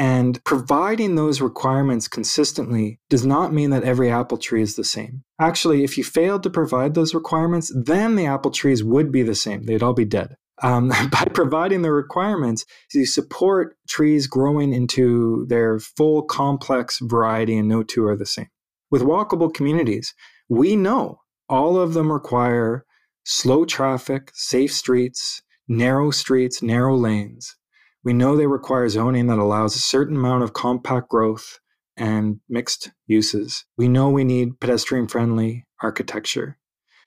[0.00, 5.24] And providing those requirements consistently does not mean that every apple tree is the same.
[5.38, 9.34] Actually, if you failed to provide those requirements, then the apple trees would be the
[9.34, 9.64] same.
[9.64, 10.36] They'd all be dead.
[10.62, 17.68] Um, by providing the requirements, you support trees growing into their full complex variety, and
[17.68, 18.48] no two are the same.
[18.90, 20.14] With walkable communities,
[20.48, 22.86] we know all of them require
[23.26, 27.54] slow traffic, safe streets, narrow streets, narrow lanes.
[28.02, 31.60] We know they require zoning that allows a certain amount of compact growth
[31.96, 33.64] and mixed uses.
[33.76, 36.56] We know we need pedestrian friendly architecture.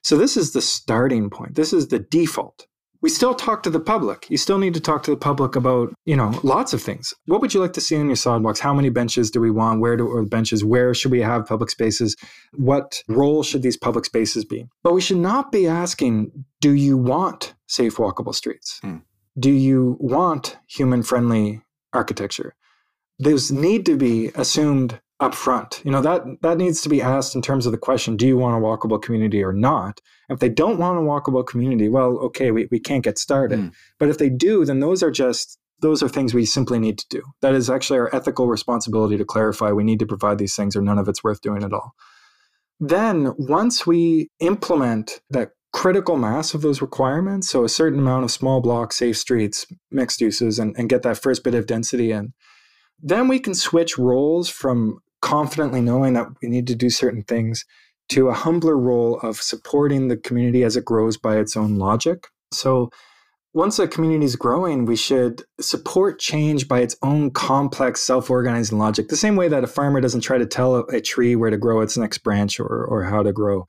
[0.02, 1.56] So, this is the starting point.
[1.56, 2.68] This is the default.
[3.02, 4.30] We still talk to the public.
[4.30, 7.14] You still need to talk to the public about, you know, lots of things.
[7.26, 8.62] What would you like to see on your sidewalks?
[8.62, 9.82] How many benches do we want?
[9.82, 10.64] Where do or benches?
[10.64, 12.16] Where should we have public spaces?
[12.54, 14.70] What role should these public spaces be?
[14.84, 18.80] But we should not be asking, do you want safe walkable streets?
[18.82, 19.00] Hmm
[19.38, 22.56] do you want human friendly architecture?
[23.20, 25.82] Those need to be assumed up front.
[25.86, 28.38] You know, that that needs to be asked in terms of the question, do you
[28.38, 30.02] want a walkable community or not?
[30.30, 33.60] If they don't want a walkable community, well, okay, we, we can't get started.
[33.60, 33.74] Mm.
[34.00, 37.06] But if they do, then those are just those are things we simply need to
[37.10, 37.22] do.
[37.42, 40.82] That is actually our ethical responsibility to clarify we need to provide these things or
[40.82, 41.94] none of it's worth doing at all.
[42.80, 47.50] Then once we implement that critical mass of those requirements.
[47.50, 51.18] So a certain amount of small blocks, safe streets, mixed uses, and, and get that
[51.18, 52.34] first bit of density in.
[53.02, 57.66] Then we can switch roles from confidently knowing that we need to do certain things
[58.10, 62.28] to a humbler role of supporting the community as it grows by its own logic.
[62.52, 62.92] So
[63.54, 68.78] once a community is growing, we should support change by its own complex, self organizing
[68.78, 71.50] logic, the same way that a farmer doesn't try to tell a, a, tree where
[71.50, 73.66] to grow its next branch or, or how to grow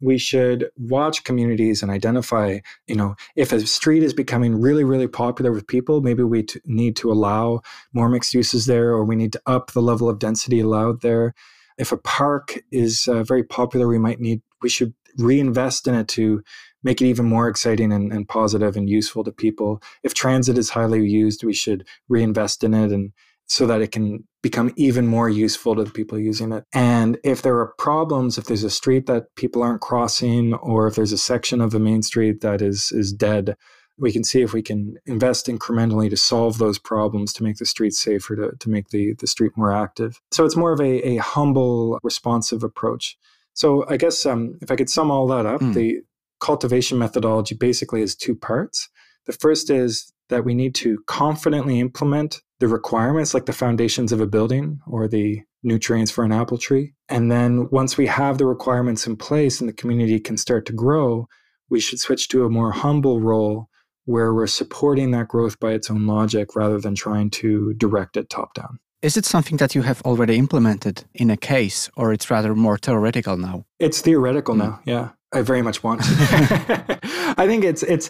[0.00, 5.08] we should watch communities and identify, you know, if a street is becoming really, really
[5.08, 7.60] popular with people, maybe we t- need to allow
[7.92, 11.34] more mixed uses there, or we need to up the level of density allowed there.
[11.78, 16.08] If a park is uh, very popular, we might need, we should reinvest in it
[16.08, 16.42] to
[16.82, 19.82] make it even more exciting and, and positive and useful to people.
[20.02, 23.12] If transit is highly used, we should reinvest in it and
[23.46, 26.64] so that it can become even more useful to the people using it.
[26.72, 30.94] And if there are problems, if there's a street that people aren't crossing, or if
[30.94, 33.56] there's a section of the main street that is is dead,
[33.96, 37.66] we can see if we can invest incrementally to solve those problems to make the
[37.66, 40.20] street safer, to, to make the, the street more active.
[40.32, 43.16] So it's more of a, a humble, responsive approach.
[43.52, 45.74] So I guess um, if I could sum all that up, mm.
[45.74, 46.00] the
[46.40, 48.88] cultivation methodology basically has two parts.
[49.26, 54.20] The first is that we need to confidently implement the requirements, like the foundations of
[54.22, 56.94] a building or the nutrients for an apple tree.
[57.10, 60.72] And then once we have the requirements in place and the community can start to
[60.72, 61.28] grow,
[61.68, 63.68] we should switch to a more humble role
[64.06, 68.30] where we're supporting that growth by its own logic rather than trying to direct it
[68.30, 68.78] top down.
[69.02, 72.78] Is it something that you have already implemented in a case, or it's rather more
[72.78, 73.66] theoretical now?
[73.78, 74.58] It's theoretical mm.
[74.58, 74.80] now.
[74.86, 76.02] Yeah, I very much want.
[76.02, 76.08] To.
[77.36, 78.08] I think it's it's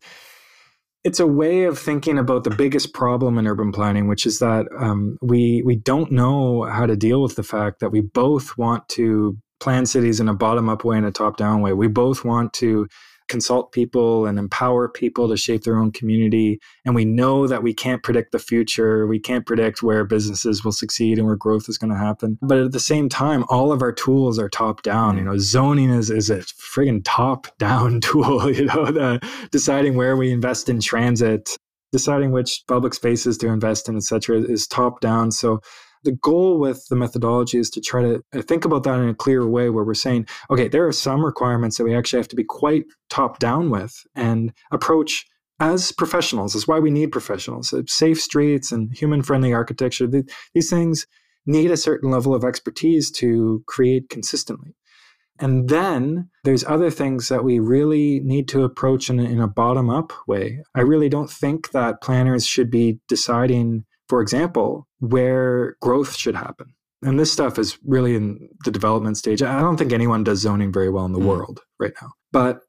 [1.05, 4.67] it's a way of thinking about the biggest problem in urban planning, which is that
[4.79, 8.89] um, we we don't know how to deal with the fact that we both want
[8.91, 11.73] to plan cities in a bottom up way and a top down way.
[11.75, 12.89] We both want to
[13.29, 16.59] consult people and empower people to shape their own community.
[16.85, 19.07] And we know that we can't predict the future.
[19.07, 22.39] We can't predict where businesses will succeed and where growth is going to happen.
[22.43, 25.17] But at the same time, all of our tools are top down.
[25.19, 30.17] You know, zoning is, is a friggin' top down tool, you know, the, deciding where
[30.17, 31.57] we invest in transit
[31.93, 35.31] deciding which public spaces to invest in, et cetera, is top down.
[35.31, 35.61] So
[36.05, 39.15] the goal with the methodology is to try to uh, think about that in a
[39.15, 42.37] clear way where we're saying, okay, there are some requirements that we actually have to
[42.37, 45.27] be quite top down with and approach
[45.61, 46.53] as professionals.
[46.53, 47.73] That's why we need professionals.
[47.73, 51.07] Uh, safe streets and human friendly architecture, these things
[51.47, 54.75] need a certain level of expertise to create consistently.
[55.41, 59.49] And then there's other things that we really need to approach in a, in a
[59.49, 60.63] bottom up way.
[60.75, 66.75] I really don't think that planners should be deciding, for example, where growth should happen.
[67.03, 69.43] And this stuff is really in the development stage.
[69.43, 71.27] I don't think anyone does zoning very well in the mm.
[71.27, 72.13] world right now.
[72.33, 72.61] But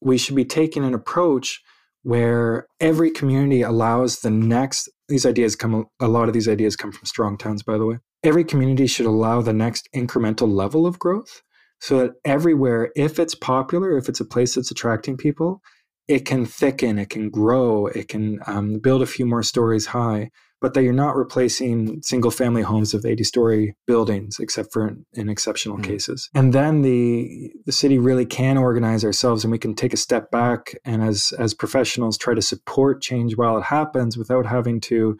[0.00, 1.60] we should be taking an approach
[2.02, 6.90] where every community allows the next these ideas come a lot of these ideas come
[6.90, 10.98] from strong towns by the way every community should allow the next incremental level of
[10.98, 11.42] growth
[11.80, 15.60] so that everywhere if it's popular if it's a place that's attracting people
[16.08, 20.28] it can thicken it can grow it can um, build a few more stories high
[20.62, 25.04] but that you're not replacing single family homes of 80 story buildings except for in,
[25.12, 25.84] in exceptional mm.
[25.84, 29.98] cases and then the the city really can organize ourselves and we can take a
[29.98, 34.80] step back and as as professionals try to support change while it happens without having
[34.80, 35.18] to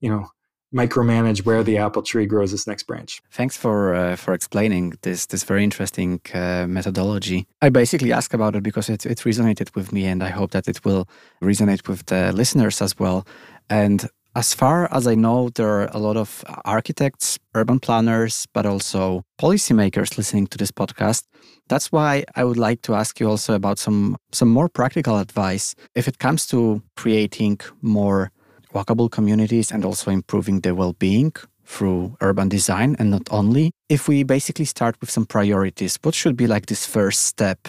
[0.00, 0.28] you know
[0.72, 3.20] micromanage where the apple tree grows its next branch.
[3.30, 7.46] Thanks for uh, for explaining this this very interesting uh, methodology.
[7.60, 10.68] I basically asked about it because it it resonated with me, and I hope that
[10.68, 11.06] it will
[11.42, 13.26] resonate with the listeners as well.
[13.68, 18.64] And as far as I know, there are a lot of architects, urban planners, but
[18.64, 21.24] also policymakers listening to this podcast.
[21.68, 25.74] That's why I would like to ask you also about some, some more practical advice
[25.94, 28.30] if it comes to creating more
[28.74, 31.32] walkable communities and also improving the well being
[31.66, 33.70] through urban design and not only.
[33.88, 37.68] If we basically start with some priorities, what should be like this first step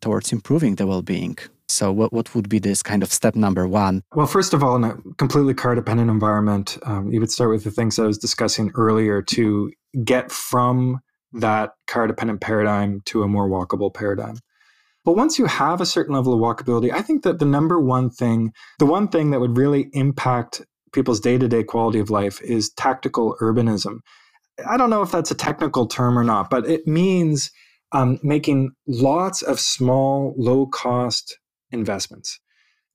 [0.00, 1.38] towards improving the well being?
[1.68, 4.02] So, what, what would be this kind of step number one?
[4.14, 7.64] Well, first of all, in a completely car dependent environment, um, you would start with
[7.64, 9.72] the things I was discussing earlier to
[10.04, 11.00] get from
[11.32, 14.38] that car dependent paradigm to a more walkable paradigm.
[15.04, 18.10] But once you have a certain level of walkability, I think that the number one
[18.10, 20.62] thing, the one thing that would really impact
[20.92, 23.98] people's day to day quality of life is tactical urbanism.
[24.68, 27.50] I don't know if that's a technical term or not, but it means
[27.92, 31.38] um, making lots of small, low cost
[31.70, 32.40] investments.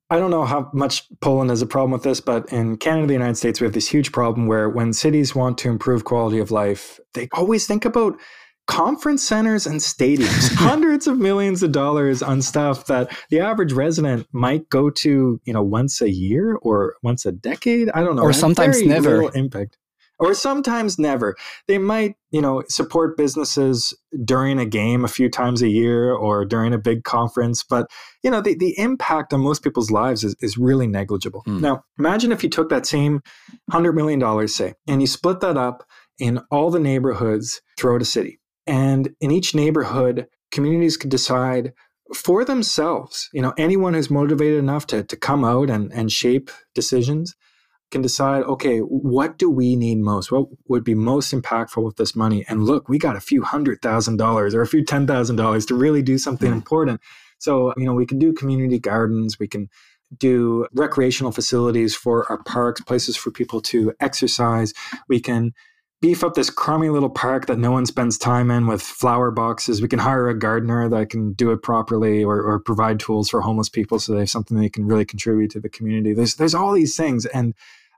[0.09, 3.13] I don't know how much Poland has a problem with this, but in Canada, the
[3.13, 6.51] United States, we have this huge problem where when cities want to improve quality of
[6.51, 8.19] life, they always think about
[8.67, 14.27] conference centers and stadiums, hundreds of millions of dollars on stuff that the average resident
[14.33, 17.89] might go to, you know, once a year or once a decade.
[17.93, 18.23] I don't know.
[18.23, 19.31] Or sometimes never.
[19.33, 19.77] Impact
[20.21, 21.35] or sometimes never.
[21.67, 23.93] They might, you know, support businesses
[24.23, 27.87] during a game a few times a year or during a big conference, but
[28.23, 31.43] you know, the, the impact on most people's lives is, is really negligible.
[31.47, 31.61] Mm.
[31.61, 33.21] Now, imagine if you took that same
[33.71, 35.83] $100 million, say, and you split that up
[36.19, 38.39] in all the neighborhoods throughout a city.
[38.67, 41.73] And in each neighborhood, communities could decide
[42.13, 46.51] for themselves, you know, anyone who's motivated enough to, to come out and, and shape
[46.75, 47.35] decisions
[47.91, 50.31] can decide, okay, what do we need most?
[50.31, 52.45] What would be most impactful with this money?
[52.47, 55.65] And look, we got a few hundred thousand dollars or a few ten thousand dollars
[55.67, 57.01] to really do something important.
[57.37, 59.69] So, you know, we can do community gardens, we can
[60.17, 64.73] do recreational facilities for our parks, places for people to exercise.
[65.07, 65.53] We can
[66.01, 69.81] beef up this crummy little park that no one spends time in with flower boxes.
[69.81, 73.41] We can hire a gardener that can do it properly or, or provide tools for
[73.41, 76.13] homeless people so they have something they can really contribute to the community.
[76.13, 77.25] There's there's all these things.
[77.27, 77.53] And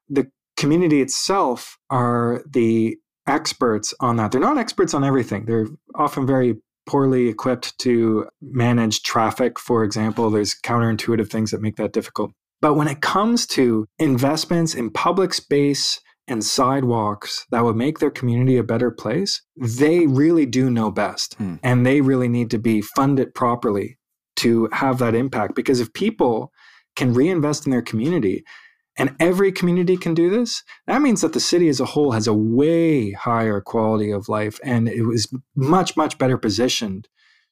[0.10, 2.98] the community itself are the
[3.28, 4.32] experts on that.
[4.32, 5.46] They're not experts on everything.
[5.46, 10.30] They're often very poorly equipped to manage traffic, for example.
[10.30, 12.32] There's counterintuitive things that make that difficult.
[12.62, 18.12] But when it comes to investments in public space and sidewalks that would make their
[18.12, 21.36] community a better place, they really do know best.
[21.36, 21.56] Hmm.
[21.62, 23.98] And they really need to be funded properly
[24.38, 25.56] to have that impact.
[25.56, 26.52] Because if people
[26.96, 28.44] can reinvest in their community,
[28.98, 32.28] and every community can do this, that means that the city as a whole has
[32.28, 37.08] a way higher quality of life and it was much, much better positioned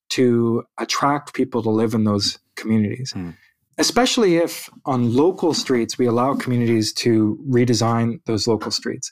[0.10, 3.14] to attract people to live in those communities.
[3.16, 3.36] Mm.
[3.78, 9.12] Especially if on local streets we allow communities to redesign those local streets.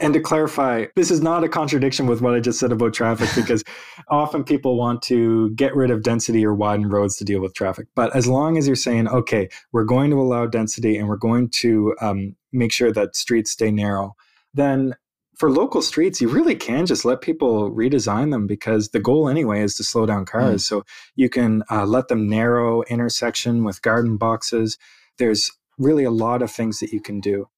[0.00, 3.28] And to clarify, this is not a contradiction with what I just said about traffic
[3.36, 3.62] because
[4.08, 7.86] often people want to get rid of density or widen roads to deal with traffic.
[7.94, 11.48] But as long as you're saying, okay, we're going to allow density and we're going
[11.60, 14.16] to um, make sure that streets stay narrow,
[14.52, 14.94] then
[15.36, 19.62] for local streets, you really can just let people redesign them because the goal anyway
[19.62, 20.62] is to slow down cars.
[20.62, 20.66] Mm.
[20.66, 20.84] So
[21.16, 24.78] you can uh, let them narrow intersection with garden boxes.
[25.18, 27.48] There's really a lot of things that you can do.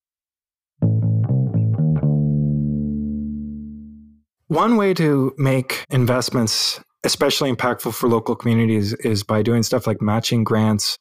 [4.48, 10.00] One way to make investments especially impactful for local communities is by doing stuff like
[10.00, 10.98] matching grants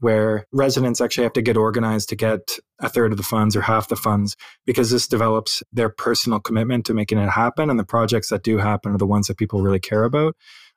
[0.00, 3.60] where residents actually have to get organized to get a third of the funds or
[3.60, 4.36] half the funds
[4.66, 8.58] because this develops their personal commitment to making it happen and the projects that do
[8.58, 10.34] happen are the ones that people really care about.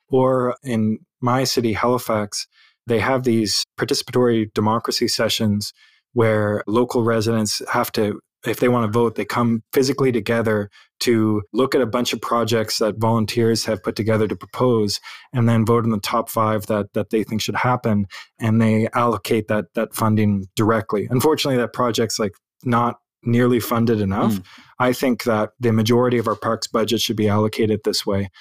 [0.07, 2.47] Or in my city halifax
[2.85, 5.73] they have these participatory democracy sessions
[6.13, 10.69] where local residents have to if they want to vote, they come physically together
[11.01, 14.99] to look at a bunch of projects that volunteers have put together to propose
[15.33, 18.07] and then vote on the top five that that they think should happen
[18.39, 21.07] and they allocate that that funding directly.
[21.09, 22.33] Unfortunately, that project's like
[22.63, 24.33] not nearly funded enough.
[24.33, 24.45] Mm.
[24.79, 28.31] I think that the majority of our parks budget should be allocated this way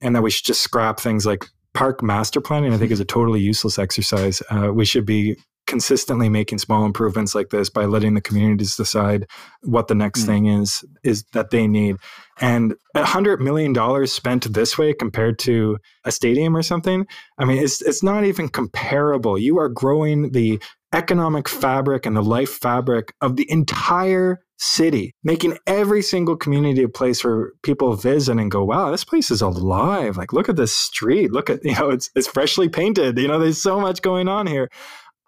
[0.00, 1.44] and that we should just scrap things like
[1.74, 4.42] park master planning, I think, is a totally useless exercise.
[4.50, 5.36] Uh, we should be
[5.68, 9.26] consistently making small improvements like this by letting the communities decide
[9.62, 10.26] what the next mm.
[10.26, 11.96] thing is is that they need
[12.40, 17.06] and a hundred million dollars spent this way compared to a stadium or something
[17.38, 20.60] i mean it's it's not even comparable you are growing the
[20.92, 26.88] economic fabric and the life fabric of the entire city, making every single community a
[26.88, 30.16] place where people visit and go, wow, this place is alive.
[30.16, 31.32] Like, look at this street.
[31.32, 33.18] Look at, you know, it's, it's freshly painted.
[33.18, 34.68] You know, there's so much going on here.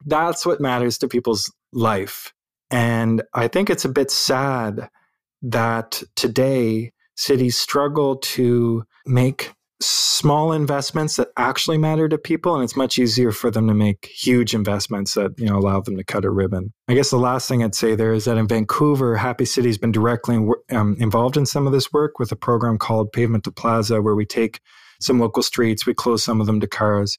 [0.06, 2.32] That's what matters to people's life.
[2.70, 4.88] And I think it's a bit sad
[5.42, 12.76] that today cities struggle to make small investments that actually matter to people and it's
[12.76, 16.26] much easier for them to make huge investments that you know allow them to cut
[16.26, 19.46] a ribbon i guess the last thing i'd say there is that in vancouver happy
[19.46, 20.38] city's been directly
[20.70, 24.14] um, involved in some of this work with a program called pavement to plaza where
[24.14, 24.60] we take
[25.00, 27.16] some local streets we close some of them to cars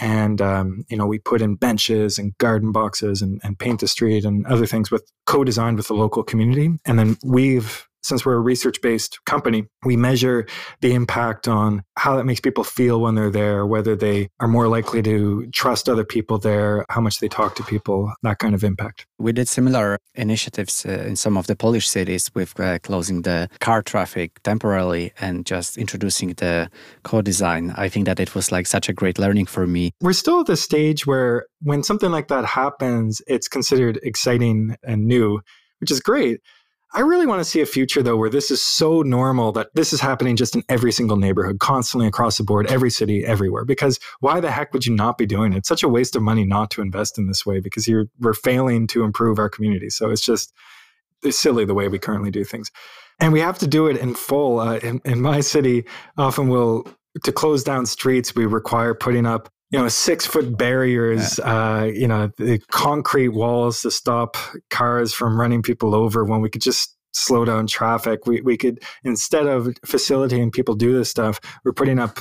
[0.00, 3.88] and um, you know we put in benches and garden boxes and, and paint the
[3.88, 6.70] street and other things with co-designed with the local community.
[6.84, 10.46] And then we've since we're a research based company, we measure
[10.80, 14.68] the impact on how that makes people feel when they're there, whether they are more
[14.68, 18.64] likely to trust other people there, how much they talk to people, that kind of
[18.64, 19.06] impact.
[19.18, 23.48] We did similar initiatives uh, in some of the Polish cities with uh, closing the
[23.60, 26.70] car traffic temporarily and just introducing the
[27.02, 27.74] co design.
[27.76, 29.92] I think that it was like such a great learning for me.
[30.00, 35.06] We're still at the stage where when something like that happens, it's considered exciting and
[35.06, 35.40] new,
[35.80, 36.40] which is great
[36.92, 39.92] I really want to see a future though where this is so normal that this
[39.92, 43.64] is happening just in every single neighborhood, constantly across the board, every city, everywhere.
[43.64, 45.58] Because why the heck would you not be doing it?
[45.58, 48.34] It's such a waste of money not to invest in this way because you're we're
[48.34, 49.88] failing to improve our community.
[49.90, 50.52] So it's just
[51.22, 52.70] it's silly the way we currently do things.
[53.20, 54.58] And we have to do it in full.
[54.58, 55.84] Uh, in, in my city,
[56.16, 56.86] often we'll
[57.24, 62.08] to close down streets, we require putting up you know, six foot barriers, uh, you
[62.08, 64.36] know, the concrete walls to stop
[64.68, 68.26] cars from running people over when we could just slow down traffic.
[68.26, 72.18] We, we could, instead of facilitating people do this stuff, we're putting up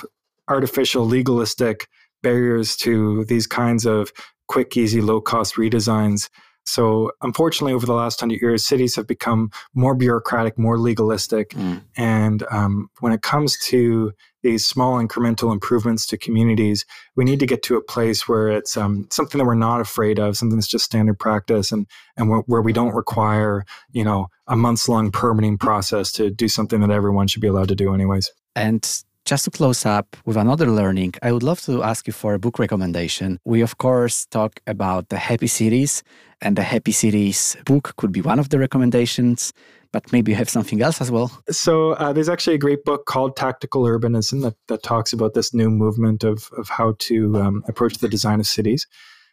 [0.48, 1.88] artificial legalistic
[2.22, 4.12] barriers to these kinds of
[4.48, 6.30] quick, easy, low cost redesigns.
[6.70, 11.50] So, unfortunately, over the last hundred years, cities have become more bureaucratic, more legalistic.
[11.52, 11.82] Mm.
[11.98, 17.46] And um, when it comes to these small incremental improvements to communities, we need to
[17.46, 20.68] get to a place where it's um, something that we're not afraid of, something that's
[20.68, 25.12] just standard practice, and and where, where we don't require you know a months long
[25.12, 28.32] permitting process to do something that everyone should be allowed to do anyways.
[28.56, 32.34] And just to close up with another learning, I would love to ask you for
[32.34, 33.40] a book recommendation.
[33.46, 36.04] We, of course, talk about the Happy Cities,
[36.42, 39.54] and the Happy Cities book could be one of the recommendations
[39.92, 41.32] but maybe you have something else as well.
[41.50, 45.54] So uh, there's actually a great book called Tactical Urbanism that, that talks about this
[45.54, 48.86] new movement of, of how to um, approach the design of cities.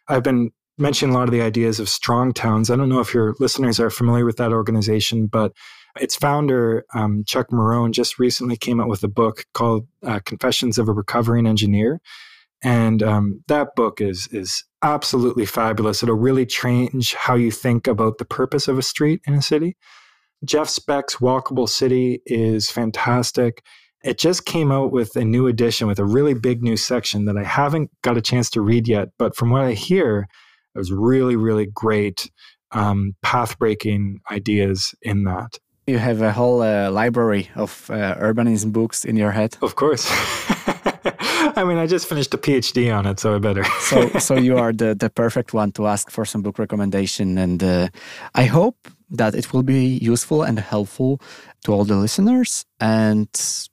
[0.07, 2.69] I've been mentioning a lot of the ideas of strong towns.
[2.69, 5.53] I don't know if your listeners are familiar with that organization, but
[6.01, 10.77] its founder, um, Chuck Marohn, just recently came out with a book called uh, Confessions
[10.77, 12.01] of a Recovering Engineer.
[12.63, 16.01] And um, that book is is absolutely fabulous.
[16.01, 19.77] It'll really change how you think about the purpose of a street in a city.
[20.43, 23.63] Jeff Speck's Walkable City is fantastic.
[24.03, 27.37] It just came out with a new edition with a really big new section that
[27.37, 29.09] I haven't got a chance to read yet.
[29.17, 30.27] But from what I hear,
[30.75, 32.29] it was really, really great
[32.71, 35.57] um, path breaking ideas in that.
[35.87, 39.55] You have a whole uh, library of uh, urbanism books in your head.
[39.61, 40.05] Of course.
[41.55, 43.63] I mean, I just finished a PhD on it, so I better.
[43.79, 47.63] so, so you are the, the perfect one to ask for some book recommendation, and
[47.63, 47.87] uh,
[48.35, 51.21] I hope that it will be useful and helpful
[51.63, 52.65] to all the listeners.
[52.81, 53.29] And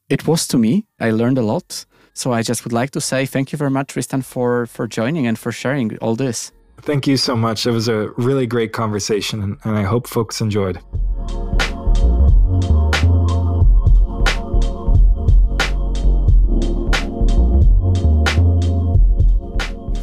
[0.08, 0.86] it was to me.
[1.00, 1.84] I learned a lot.
[2.12, 5.26] So I just would like to say thank you very much, Tristan, for for joining
[5.26, 6.52] and for sharing all this.
[6.82, 7.66] Thank you so much.
[7.66, 10.78] It was a really great conversation, and I hope folks enjoyed.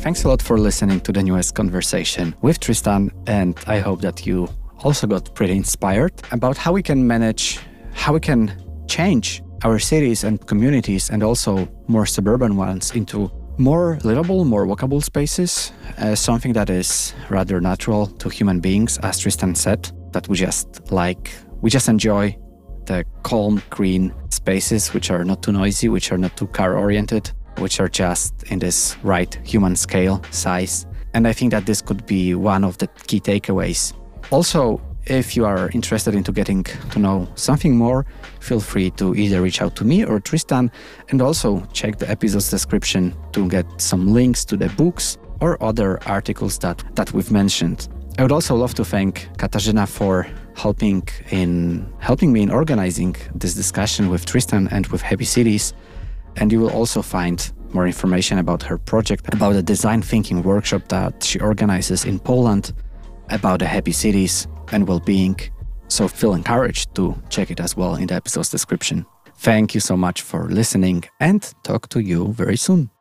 [0.01, 4.25] Thanks a lot for listening to the newest conversation with Tristan, and I hope that
[4.25, 4.49] you
[4.83, 7.59] also got pretty inspired about how we can manage,
[7.93, 8.51] how we can
[8.87, 13.29] change our cities and communities and also more suburban ones into
[13.59, 19.19] more livable, more walkable spaces, uh, something that is rather natural to human beings, as
[19.19, 21.29] Tristan said, that we just like,
[21.61, 22.35] we just enjoy
[22.85, 27.31] the calm, green spaces, which are not too noisy, which are not too car oriented,
[27.61, 30.85] which are just in this right human scale size.
[31.13, 33.93] And I think that this could be one of the key takeaways.
[34.31, 38.05] Also, if you are interested into getting to know something more,
[38.39, 40.71] feel free to either reach out to me or Tristan
[41.09, 45.99] and also check the episode's description to get some links to the books or other
[46.07, 47.87] articles that, that we've mentioned.
[48.19, 53.53] I would also love to thank Katarzyna for helping in helping me in organizing this
[53.53, 55.73] discussion with Tristan and with Happy Cities.
[56.37, 60.87] And you will also find more information about her project, about the design thinking workshop
[60.89, 62.73] that she organizes in Poland,
[63.29, 65.39] about the happy cities and well being.
[65.87, 69.05] So feel encouraged to check it as well in the episode's description.
[69.37, 72.91] Thank you so much for listening and talk to you very soon.